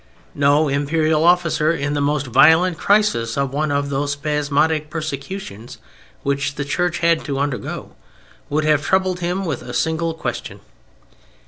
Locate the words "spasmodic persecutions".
4.13-5.77